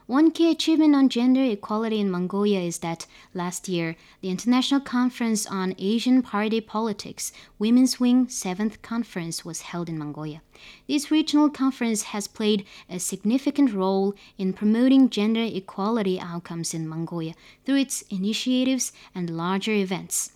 One 0.08 0.30
key 0.30 0.50
achievement 0.50 0.94
on 0.94 1.10
gender 1.10 1.44
equality 1.44 2.00
in 2.00 2.10
Mongolia 2.10 2.60
is 2.60 2.78
that 2.78 3.06
last 3.34 3.68
year, 3.68 3.94
the 4.22 4.30
International 4.30 4.80
Conference 4.80 5.46
on 5.46 5.74
Asian 5.76 6.22
Party 6.22 6.62
Politics, 6.62 7.30
Women's 7.58 8.00
Wing 8.00 8.26
7th 8.26 8.80
Conference, 8.80 9.44
was 9.44 9.60
held 9.60 9.90
in 9.90 9.98
Mongolia. 9.98 10.40
This 10.88 11.10
regional 11.10 11.50
conference 11.50 12.04
has 12.04 12.26
played 12.26 12.64
a 12.88 12.98
significant 12.98 13.74
role 13.74 14.14
in 14.38 14.54
promoting 14.54 15.10
gender 15.10 15.44
equality 15.44 16.18
outcomes 16.18 16.72
in 16.72 16.88
Mongolia 16.88 17.34
through 17.66 17.76
its 17.76 18.00
initiatives 18.08 18.92
and 19.14 19.28
larger 19.28 19.72
events. 19.74 20.32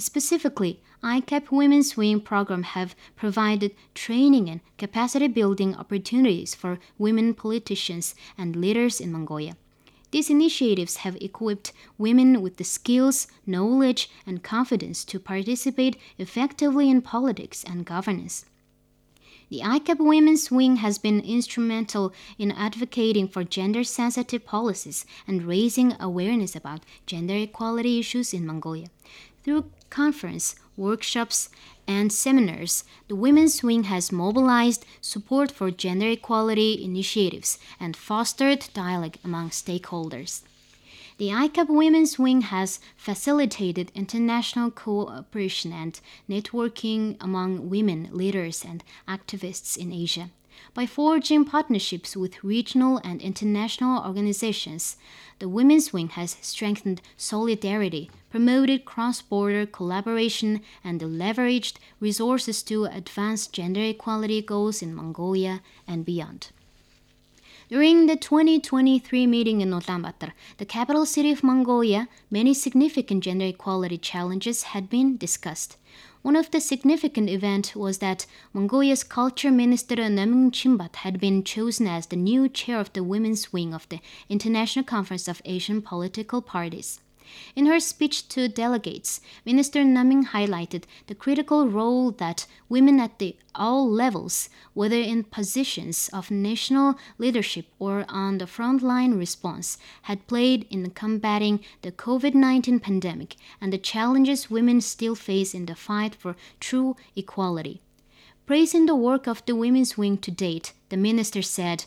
Specifically, 0.00 0.80
ICAPP 1.02 1.50
Women's 1.50 1.94
Wing 1.94 2.22
program 2.22 2.62
have 2.62 2.96
provided 3.16 3.74
training 3.94 4.48
and 4.48 4.60
capacity 4.78 5.28
building 5.28 5.76
opportunities 5.76 6.54
for 6.54 6.78
women 6.96 7.34
politicians 7.34 8.14
and 8.38 8.56
leaders 8.56 8.98
in 8.98 9.12
Mongolia. 9.12 9.56
These 10.10 10.30
initiatives 10.30 10.96
have 10.98 11.16
equipped 11.16 11.74
women 11.98 12.40
with 12.40 12.56
the 12.56 12.64
skills, 12.64 13.28
knowledge, 13.46 14.10
and 14.26 14.42
confidence 14.42 15.04
to 15.04 15.20
participate 15.20 15.96
effectively 16.16 16.88
in 16.88 17.02
politics 17.02 17.62
and 17.62 17.84
governance. 17.84 18.46
The 19.50 19.62
ICAPP 19.62 19.98
Women's 19.98 20.50
Wing 20.50 20.76
has 20.76 20.98
been 20.98 21.20
instrumental 21.20 22.12
in 22.38 22.52
advocating 22.52 23.26
for 23.26 23.42
gender 23.42 23.82
sensitive 23.82 24.46
policies 24.46 25.04
and 25.26 25.42
raising 25.42 25.94
awareness 26.00 26.54
about 26.54 26.84
gender 27.04 27.34
equality 27.34 27.98
issues 27.98 28.32
in 28.32 28.46
Mongolia. 28.46 28.86
Through 29.42 29.70
conference, 29.88 30.54
workshops, 30.76 31.48
and 31.86 32.12
seminars, 32.12 32.84
the 33.08 33.16
Women's 33.16 33.62
Wing 33.62 33.84
has 33.84 34.12
mobilized 34.12 34.84
support 35.00 35.50
for 35.50 35.70
gender 35.70 36.08
equality 36.08 36.84
initiatives 36.84 37.58
and 37.78 37.96
fostered 37.96 38.68
dialogue 38.74 39.16
among 39.24 39.50
stakeholders. 39.50 40.42
The 41.18 41.28
ICAPP 41.28 41.68
Women's 41.68 42.18
Wing 42.18 42.40
has 42.42 42.80
facilitated 42.96 43.92
international 43.94 44.70
cooperation 44.70 45.72
and 45.72 46.00
networking 46.28 47.16
among 47.20 47.68
women 47.68 48.08
leaders 48.12 48.64
and 48.64 48.82
activists 49.06 49.76
in 49.76 49.92
Asia. 49.92 50.30
By 50.74 50.86
forging 50.86 51.44
partnerships 51.44 52.16
with 52.16 52.44
regional 52.44 53.00
and 53.02 53.20
international 53.20 54.04
organizations, 54.04 54.96
the 55.38 55.48
Women's 55.48 55.92
Wing 55.92 56.10
has 56.10 56.36
strengthened 56.40 57.00
solidarity, 57.16 58.10
promoted 58.30 58.84
cross 58.84 59.22
border 59.22 59.66
collaboration, 59.66 60.60
and 60.84 61.00
leveraged 61.00 61.76
resources 61.98 62.62
to 62.64 62.84
advance 62.84 63.46
gender 63.46 63.82
equality 63.82 64.42
goals 64.42 64.82
in 64.82 64.94
Mongolia 64.94 65.60
and 65.88 66.04
beyond. 66.04 66.48
During 67.70 68.06
the 68.06 68.16
2023 68.16 69.28
meeting 69.28 69.60
in 69.60 69.70
Ulaanbaatar, 69.70 70.32
the 70.58 70.64
capital 70.64 71.06
city 71.06 71.30
of 71.30 71.44
Mongolia, 71.44 72.08
many 72.28 72.52
significant 72.52 73.22
gender 73.22 73.46
equality 73.46 73.96
challenges 73.96 74.64
had 74.74 74.90
been 74.90 75.16
discussed. 75.16 75.76
One 76.22 76.36
of 76.36 76.50
the 76.50 76.60
significant 76.60 77.30
events 77.30 77.74
was 77.74 77.98
that 77.98 78.26
Mongolia's 78.52 79.02
culture 79.02 79.50
minister 79.50 79.96
Nomin 79.96 80.50
Chinbat 80.50 80.96
had 80.96 81.18
been 81.18 81.42
chosen 81.42 81.86
as 81.86 82.06
the 82.06 82.16
new 82.16 82.46
chair 82.46 82.78
of 82.78 82.92
the 82.92 83.02
women's 83.02 83.54
wing 83.54 83.72
of 83.72 83.88
the 83.88 84.00
International 84.28 84.84
Conference 84.84 85.28
of 85.28 85.40
Asian 85.46 85.80
Political 85.80 86.42
Parties. 86.42 87.00
In 87.54 87.66
her 87.66 87.80
speech 87.80 88.28
to 88.28 88.48
delegates, 88.48 89.20
Minister 89.44 89.84
Nomin 89.84 90.26
highlighted 90.28 90.84
the 91.06 91.14
critical 91.14 91.68
role 91.68 92.10
that 92.12 92.46
women 92.68 93.00
at 93.00 93.18
the 93.18 93.36
all 93.54 93.88
levels, 93.90 94.48
whether 94.74 94.96
in 94.96 95.24
positions 95.24 96.08
of 96.12 96.30
national 96.30 96.96
leadership 97.18 97.66
or 97.78 98.04
on 98.08 98.38
the 98.38 98.46
frontline 98.46 99.18
response, 99.18 99.78
had 100.02 100.26
played 100.26 100.66
in 100.70 100.90
combating 100.90 101.60
the 101.82 101.92
COVID 101.92 102.34
19 102.34 102.80
pandemic 102.80 103.36
and 103.60 103.72
the 103.72 103.78
challenges 103.78 104.50
women 104.50 104.80
still 104.80 105.14
face 105.14 105.54
in 105.54 105.66
the 105.66 105.74
fight 105.74 106.14
for 106.14 106.36
true 106.60 106.96
equality. 107.16 107.80
Praising 108.46 108.86
the 108.86 108.96
work 108.96 109.28
of 109.28 109.46
the 109.46 109.54
Women's 109.54 109.96
Wing 109.96 110.18
to 110.18 110.30
date, 110.32 110.72
the 110.88 110.96
minister 110.96 111.40
said, 111.40 111.84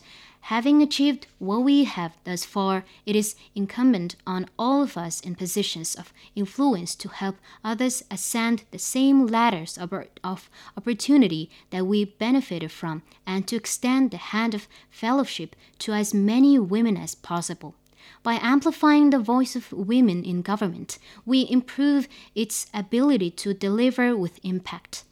Having 0.48 0.82
achieved 0.82 1.26
what 1.38 1.60
we 1.60 1.84
have 1.84 2.18
thus 2.24 2.44
far, 2.44 2.84
it 3.06 3.16
is 3.16 3.34
incumbent 3.54 4.16
on 4.26 4.44
all 4.58 4.82
of 4.82 4.98
us 4.98 5.20
in 5.20 5.34
positions 5.36 5.94
of 5.94 6.12
influence 6.36 6.94
to 6.96 7.08
help 7.08 7.36
others 7.64 8.04
ascend 8.10 8.64
the 8.70 8.78
same 8.78 9.26
ladders 9.26 9.78
of 9.78 10.50
opportunity 10.76 11.48
that 11.70 11.86
we 11.86 12.04
benefited 12.04 12.70
from 12.70 13.00
and 13.26 13.48
to 13.48 13.56
extend 13.56 14.10
the 14.10 14.18
hand 14.18 14.52
of 14.52 14.68
fellowship 14.90 15.56
to 15.78 15.94
as 15.94 16.12
many 16.12 16.58
women 16.58 16.98
as 16.98 17.14
possible. 17.14 17.74
By 18.22 18.34
amplifying 18.34 19.08
the 19.08 19.18
voice 19.18 19.56
of 19.56 19.72
women 19.72 20.24
in 20.24 20.42
government, 20.42 20.98
we 21.24 21.48
improve 21.48 22.06
its 22.34 22.66
ability 22.74 23.30
to 23.30 23.54
deliver 23.54 24.14
with 24.14 24.44
impact. 24.44 25.04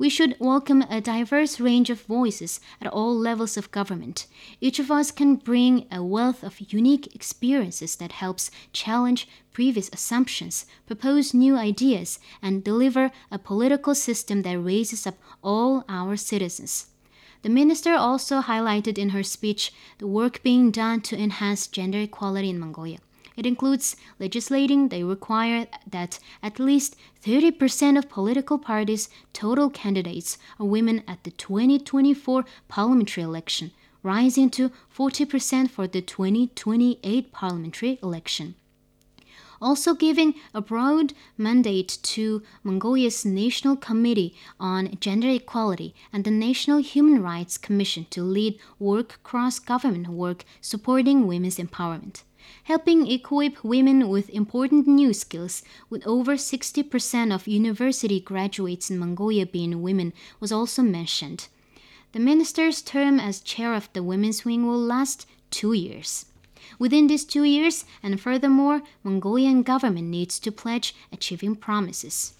We 0.00 0.08
should 0.08 0.36
welcome 0.38 0.82
a 0.82 1.00
diverse 1.00 1.58
range 1.58 1.90
of 1.90 2.02
voices 2.02 2.60
at 2.80 2.86
all 2.86 3.18
levels 3.18 3.56
of 3.56 3.72
government. 3.72 4.28
Each 4.60 4.78
of 4.78 4.92
us 4.92 5.10
can 5.10 5.34
bring 5.34 5.88
a 5.90 6.04
wealth 6.04 6.44
of 6.44 6.72
unique 6.72 7.12
experiences 7.16 7.96
that 7.96 8.12
helps 8.12 8.52
challenge 8.72 9.26
previous 9.52 9.90
assumptions, 9.92 10.66
propose 10.86 11.34
new 11.34 11.56
ideas, 11.56 12.20
and 12.40 12.62
deliver 12.62 13.10
a 13.32 13.40
political 13.40 13.92
system 13.92 14.42
that 14.42 14.60
raises 14.60 15.04
up 15.04 15.16
all 15.42 15.84
our 15.88 16.16
citizens. 16.16 16.86
The 17.42 17.48
minister 17.48 17.94
also 17.94 18.40
highlighted 18.40 18.98
in 18.98 19.08
her 19.08 19.24
speech 19.24 19.72
the 19.98 20.06
work 20.06 20.44
being 20.44 20.70
done 20.70 21.00
to 21.02 21.20
enhance 21.20 21.66
gender 21.66 21.98
equality 21.98 22.50
in 22.50 22.60
Mongolia. 22.60 22.98
It 23.38 23.46
includes 23.46 23.94
legislating 24.18 24.88
that 24.88 25.04
require 25.04 25.68
that 25.88 26.18
at 26.42 26.58
least 26.58 26.96
30% 27.24 27.96
of 27.96 28.08
political 28.08 28.58
parties' 28.58 29.08
total 29.32 29.70
candidates 29.70 30.38
are 30.58 30.66
women 30.66 31.04
at 31.06 31.22
the 31.22 31.30
2024 31.30 32.44
parliamentary 32.66 33.22
election, 33.22 33.70
rising 34.02 34.50
to 34.50 34.72
40% 34.92 35.70
for 35.70 35.86
the 35.86 36.02
2028 36.02 37.30
parliamentary 37.30 38.00
election 38.02 38.56
also 39.60 39.92
giving 39.92 40.34
a 40.54 40.60
broad 40.60 41.12
mandate 41.36 41.98
to 42.00 42.42
Mongolia's 42.62 43.24
National 43.24 43.76
Committee 43.76 44.36
on 44.60 44.96
Gender 45.00 45.28
Equality 45.28 45.96
and 46.12 46.22
the 46.22 46.30
National 46.30 46.78
Human 46.78 47.20
Rights 47.20 47.58
Commission 47.58 48.06
to 48.10 48.22
lead 48.22 48.56
work 48.78 49.18
cross 49.24 49.58
government 49.58 50.06
work 50.08 50.44
supporting 50.60 51.26
women's 51.26 51.56
empowerment. 51.56 52.22
Helping 52.64 53.06
equip 53.06 53.62
women 53.64 54.08
with 54.08 54.30
important 54.30 54.86
new 54.86 55.12
skills, 55.12 55.62
with 55.90 56.06
over 56.06 56.36
60% 56.36 57.34
of 57.34 57.46
university 57.48 58.20
graduates 58.20 58.90
in 58.90 58.98
Mongolia 58.98 59.46
being 59.46 59.82
women, 59.82 60.12
was 60.40 60.52
also 60.52 60.82
mentioned. 60.82 61.48
The 62.12 62.20
minister's 62.20 62.80
term 62.82 63.20
as 63.20 63.40
chair 63.40 63.74
of 63.74 63.92
the 63.92 64.02
Women's 64.02 64.44
Wing 64.44 64.66
will 64.66 64.80
last 64.80 65.26
two 65.50 65.72
years. 65.72 66.26
Within 66.78 67.06
these 67.06 67.24
two 67.24 67.44
years, 67.44 67.84
and 68.02 68.20
furthermore, 68.20 68.82
Mongolian 69.02 69.62
government 69.62 70.08
needs 70.08 70.38
to 70.40 70.52
pledge 70.52 70.94
achieving 71.12 71.56
promises. 71.56 72.34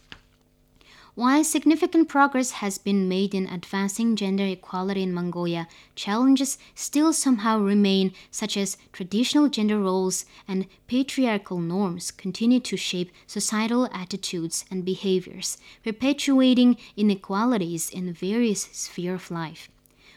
While 1.19 1.43
significant 1.43 2.09
progress 2.09 2.53
has 2.63 2.79
been 2.79 3.09
made 3.09 3.35
in 3.35 3.49
advancing 3.49 4.15
gender 4.15 4.47
equality 4.47 5.03
in 5.03 5.13
Mongolia, 5.13 5.67
challenges 5.97 6.59
still 6.77 7.13
somehow 7.13 7.59
remain, 7.59 8.13
such 8.31 8.57
as 8.57 8.77
traditional 8.93 9.49
gender 9.49 9.81
roles 9.81 10.27
and 10.47 10.69
patriarchal 10.87 11.59
norms 11.59 12.13
continue 12.13 12.61
to 12.61 12.77
shape 12.77 13.11
societal 13.27 13.89
attitudes 13.93 14.65
and 14.71 14.85
behaviors, 14.85 15.59
perpetuating 15.83 16.77
inequalities 16.97 17.91
in 17.91 18.13
various 18.13 18.69
spheres 18.71 19.23
of 19.23 19.31
life. 19.33 19.69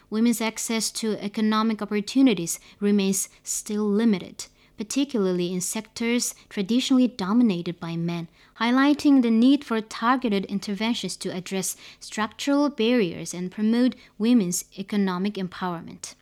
Women's 0.08 0.40
access 0.40 0.88
to 0.92 1.18
economic 1.20 1.82
opportunities 1.82 2.60
remains 2.78 3.28
still 3.42 3.88
limited, 3.88 4.46
particularly 4.76 5.52
in 5.52 5.60
sectors 5.60 6.34
traditionally 6.48 7.08
dominated 7.08 7.78
by 7.78 7.96
men, 7.96 8.28
highlighting 8.60 9.22
the 9.22 9.30
need 9.30 9.64
for 9.64 9.80
targeted 9.80 10.44
interventions 10.46 11.16
to 11.16 11.34
address 11.34 11.76
structural 12.00 12.68
barriers 12.68 13.34
and 13.34 13.50
promote 13.50 13.94
women's 14.18 14.64
economic 14.78 15.34
empowerment. 15.34 16.14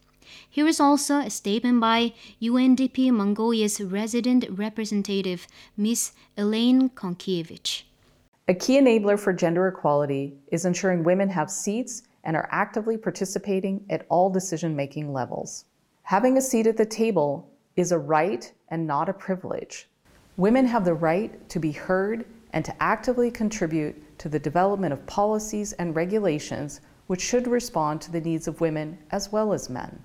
Here 0.48 0.66
is 0.66 0.80
also 0.80 1.18
a 1.18 1.30
statement 1.30 1.80
by 1.80 2.12
UNDP 2.40 3.10
Mongolia's 3.10 3.80
resident 3.80 4.46
representative, 4.48 5.46
Ms. 5.76 6.12
Elaine 6.36 6.90
Conkievich. 6.90 7.82
A 8.48 8.54
key 8.54 8.78
enabler 8.78 9.18
for 9.18 9.32
gender 9.32 9.68
equality 9.68 10.34
is 10.50 10.64
ensuring 10.64 11.04
women 11.04 11.28
have 11.28 11.50
seats 11.50 12.02
and 12.24 12.36
are 12.36 12.48
actively 12.50 12.96
participating 12.96 13.84
at 13.90 14.06
all 14.08 14.30
decision 14.30 14.76
making 14.76 15.12
levels. 15.12 15.64
Having 16.02 16.36
a 16.36 16.42
seat 16.42 16.66
at 16.66 16.76
the 16.76 16.86
table 16.86 17.49
is 17.80 17.92
a 17.92 17.98
right 17.98 18.52
and 18.68 18.86
not 18.86 19.08
a 19.08 19.12
privilege. 19.12 19.88
Women 20.36 20.66
have 20.66 20.84
the 20.84 20.94
right 20.94 21.48
to 21.48 21.58
be 21.58 21.72
heard 21.72 22.26
and 22.52 22.62
to 22.64 22.82
actively 22.82 23.30
contribute 23.30 24.18
to 24.18 24.28
the 24.28 24.38
development 24.38 24.92
of 24.92 25.06
policies 25.06 25.72
and 25.72 25.96
regulations 25.96 26.82
which 27.06 27.22
should 27.22 27.48
respond 27.48 28.02
to 28.02 28.12
the 28.12 28.20
needs 28.20 28.46
of 28.46 28.60
women 28.60 28.98
as 29.10 29.32
well 29.32 29.54
as 29.54 29.70
men. 29.70 29.98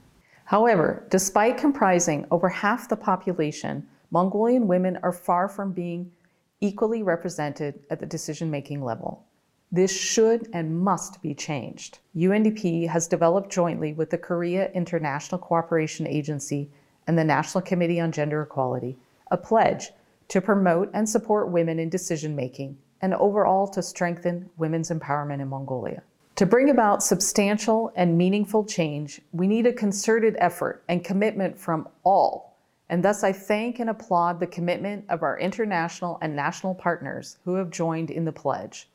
However, 0.45 1.05
despite 1.09 1.57
comprising 1.57 2.25
over 2.31 2.47
half 2.47 2.87
the 2.87 2.95
population, 2.95 3.85
Mongolian 4.09 4.67
women 4.67 4.97
are 5.03 5.11
far 5.11 5.49
from 5.49 5.73
being 5.73 6.11
equally 6.61 7.03
represented 7.03 7.83
at 7.89 7.99
the 7.99 8.05
decision 8.05 8.49
making 8.49 8.83
level. 8.83 9.25
This 9.71 9.91
should 9.91 10.47
and 10.53 10.79
must 10.79 11.21
be 11.21 11.33
changed. 11.33 11.99
UNDP 12.15 12.87
has 12.87 13.07
developed 13.07 13.51
jointly 13.51 13.93
with 13.93 14.09
the 14.09 14.17
Korea 14.17 14.71
International 14.71 15.37
Cooperation 15.37 16.07
Agency 16.07 16.71
and 17.07 17.17
the 17.17 17.23
National 17.23 17.61
Committee 17.61 17.99
on 17.99 18.11
Gender 18.11 18.41
Equality 18.41 18.97
a 19.31 19.37
pledge 19.37 19.91
to 20.27 20.41
promote 20.41 20.89
and 20.93 21.07
support 21.07 21.49
women 21.49 21.79
in 21.79 21.89
decision 21.89 22.35
making 22.35 22.77
and 23.01 23.13
overall 23.15 23.67
to 23.67 23.81
strengthen 23.81 24.49
women's 24.57 24.89
empowerment 24.89 25.41
in 25.41 25.49
Mongolia. 25.49 26.01
To 26.37 26.45
bring 26.45 26.69
about 26.69 27.03
substantial 27.03 27.91
and 27.95 28.17
meaningful 28.17 28.65
change, 28.65 29.21
we 29.31 29.47
need 29.47 29.65
a 29.65 29.73
concerted 29.73 30.35
effort 30.39 30.83
and 30.89 31.03
commitment 31.03 31.57
from 31.57 31.87
all. 32.03 32.57
And 32.89 33.03
thus, 33.03 33.23
I 33.23 33.31
thank 33.31 33.79
and 33.79 33.89
applaud 33.89 34.39
the 34.39 34.47
commitment 34.47 35.05
of 35.09 35.23
our 35.23 35.39
international 35.39 36.17
and 36.21 36.35
national 36.35 36.75
partners 36.75 37.37
who 37.45 37.55
have 37.55 37.69
joined 37.69 38.11
in 38.11 38.25
the 38.25 38.31
pledge 38.31 38.89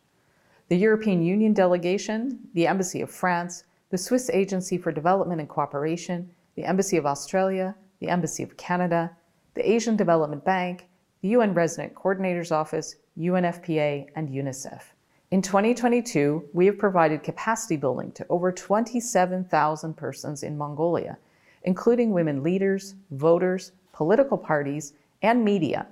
the 0.68 0.76
European 0.76 1.20
Union 1.20 1.52
delegation, 1.52 2.38
the 2.54 2.68
Embassy 2.68 3.00
of 3.00 3.10
France, 3.10 3.64
the 3.90 3.98
Swiss 3.98 4.30
Agency 4.30 4.78
for 4.78 4.92
Development 4.92 5.40
and 5.40 5.48
Cooperation, 5.48 6.30
the 6.54 6.62
Embassy 6.62 6.96
of 6.96 7.06
Australia, 7.06 7.74
the 8.00 8.08
Embassy 8.08 8.42
of 8.42 8.56
Canada, 8.56 9.10
the 9.54 9.70
Asian 9.70 9.96
Development 9.96 10.44
Bank, 10.44 10.88
the 11.22 11.28
UN 11.28 11.54
Resident 11.54 11.94
Coordinator's 11.94 12.50
Office, 12.50 12.96
UNFPA, 13.18 14.08
and 14.16 14.28
UNICEF. 14.28 14.82
In 15.30 15.42
2022, 15.42 16.48
we 16.52 16.66
have 16.66 16.78
provided 16.78 17.22
capacity 17.22 17.76
building 17.76 18.10
to 18.12 18.26
over 18.28 18.50
27,000 18.50 19.94
persons 19.94 20.42
in 20.42 20.58
Mongolia, 20.58 21.18
including 21.62 22.10
women 22.10 22.42
leaders, 22.42 22.94
voters, 23.12 23.72
political 23.92 24.38
parties, 24.38 24.94
and 25.22 25.44
media 25.44 25.86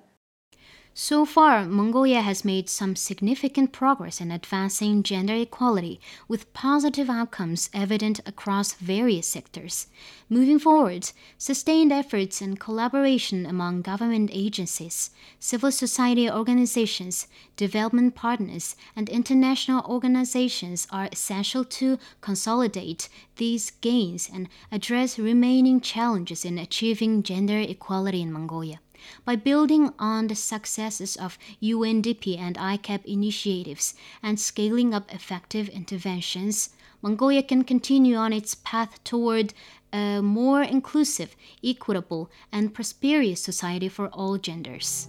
so 1.00 1.24
far, 1.24 1.64
Mongolia 1.64 2.22
has 2.22 2.44
made 2.44 2.68
some 2.68 2.96
significant 2.96 3.70
progress 3.70 4.20
in 4.20 4.32
advancing 4.32 5.04
gender 5.04 5.36
equality, 5.36 6.00
with 6.26 6.52
positive 6.52 7.08
outcomes 7.08 7.70
evident 7.72 8.18
across 8.26 8.72
various 8.72 9.28
sectors. 9.28 9.86
Moving 10.28 10.58
forward, 10.58 11.12
sustained 11.38 11.92
efforts 11.92 12.40
and 12.40 12.58
collaboration 12.58 13.46
among 13.46 13.82
government 13.82 14.30
agencies, 14.32 15.10
civil 15.38 15.70
society 15.70 16.28
organizations, 16.28 17.28
development 17.54 18.16
partners, 18.16 18.74
and 18.96 19.08
international 19.08 19.84
organizations 19.88 20.88
are 20.90 21.08
essential 21.12 21.64
to 21.64 22.00
consolidate 22.20 23.08
these 23.36 23.70
gains 23.70 24.28
and 24.34 24.48
address 24.72 25.16
remaining 25.16 25.80
challenges 25.80 26.44
in 26.44 26.58
achieving 26.58 27.22
gender 27.22 27.60
equality 27.60 28.20
in 28.20 28.32
Mongolia. 28.32 28.80
By 29.24 29.36
building 29.36 29.92
on 29.98 30.26
the 30.26 30.34
successes 30.34 31.16
of 31.16 31.38
UNDP 31.62 32.38
and 32.38 32.56
ICAPP 32.56 33.04
initiatives 33.04 33.94
and 34.22 34.38
scaling 34.40 34.94
up 34.94 35.12
effective 35.12 35.68
interventions, 35.68 36.70
Mongolia 37.02 37.42
can 37.42 37.62
continue 37.62 38.16
on 38.16 38.32
its 38.32 38.56
path 38.56 39.02
toward 39.04 39.54
a 39.92 40.20
more 40.20 40.62
inclusive, 40.62 41.36
equitable, 41.62 42.30
and 42.52 42.74
prosperous 42.74 43.40
society 43.40 43.88
for 43.88 44.08
all 44.08 44.36
genders. 44.36 45.08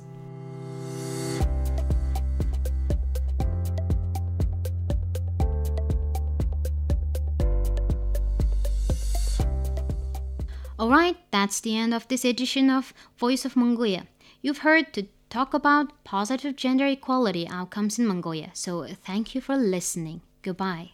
Alright, 10.79 11.17
that's 11.29 11.59
the 11.59 11.75
end 11.75 11.93
of 11.93 12.07
this 12.07 12.23
edition 12.23 12.69
of 12.69 12.93
Voice 13.17 13.43
of 13.43 13.57
Mongolia. 13.57 14.07
You've 14.41 14.59
heard 14.59 14.93
to 14.93 15.07
talk 15.29 15.53
about 15.53 16.05
positive 16.05 16.55
gender 16.55 16.87
equality 16.87 17.45
outcomes 17.49 17.99
in 17.99 18.07
Mongolia, 18.07 18.51
so 18.53 18.87
thank 18.87 19.35
you 19.35 19.41
for 19.41 19.57
listening. 19.57 20.21
Goodbye. 20.41 20.91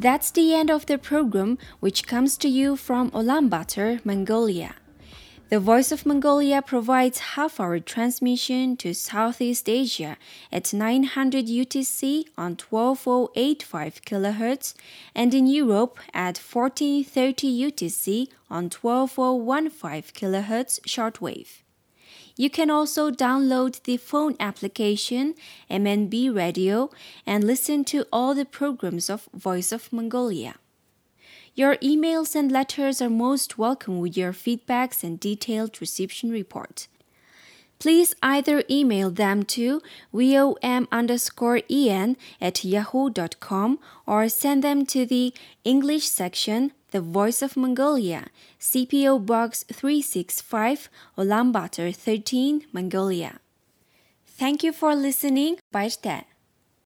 That's 0.00 0.30
the 0.30 0.54
end 0.54 0.70
of 0.70 0.86
the 0.86 0.96
program, 0.96 1.58
which 1.80 2.06
comes 2.06 2.38
to 2.38 2.48
you 2.48 2.74
from 2.74 3.10
Ulaanbaatar, 3.10 4.02
Mongolia. 4.02 4.76
The 5.50 5.60
Voice 5.60 5.92
of 5.92 6.06
Mongolia 6.06 6.62
provides 6.62 7.18
half-hour 7.36 7.80
transmission 7.80 8.78
to 8.78 8.94
Southeast 8.94 9.68
Asia 9.68 10.16
at 10.50 10.72
900 10.72 11.48
UTC 11.48 12.24
on 12.38 12.56
12085 12.56 14.00
kHz 14.00 14.72
and 15.14 15.34
in 15.34 15.46
Europe 15.46 15.98
at 16.14 16.38
1430 16.38 17.70
UTC 17.70 18.28
on 18.48 18.70
12015 18.70 20.02
kHz 20.14 20.80
shortwave. 20.88 21.60
You 22.40 22.48
can 22.48 22.70
also 22.70 23.10
download 23.10 23.82
the 23.82 23.98
phone 23.98 24.34
application 24.40 25.34
MNB 25.70 26.34
Radio 26.34 26.88
and 27.26 27.44
listen 27.44 27.84
to 27.92 28.06
all 28.10 28.34
the 28.34 28.46
programs 28.46 29.10
of 29.10 29.28
Voice 29.34 29.72
of 29.72 29.92
Mongolia. 29.92 30.54
Your 31.54 31.76
emails 31.82 32.34
and 32.34 32.50
letters 32.50 33.02
are 33.02 33.10
most 33.10 33.58
welcome 33.58 33.98
with 34.00 34.16
your 34.16 34.32
feedbacks 34.32 35.04
and 35.04 35.20
detailed 35.20 35.82
reception 35.82 36.30
report. 36.30 36.88
Please 37.78 38.14
either 38.22 38.64
email 38.70 39.10
them 39.10 39.42
to 39.42 39.82
vom 40.10 40.88
underscore 40.90 41.60
en 41.68 42.16
at 42.40 42.64
yahoo.com 42.64 43.78
or 44.06 44.30
send 44.30 44.64
them 44.64 44.86
to 44.86 45.04
the 45.04 45.34
English 45.64 46.08
section, 46.08 46.72
The 46.90 47.00
Voice 47.00 47.42
of 47.42 47.56
Mongolia, 47.56 48.26
CPO 48.58 49.24
Box 49.24 49.64
365, 49.72 50.88
Ulaanbaatar 51.16 51.94
13, 51.94 52.66
Mongolia. 52.72 53.40
Thank 54.26 54.64
you 54.64 54.72
for 54.72 54.94
listening. 54.94 55.58
Bye. 55.70 55.90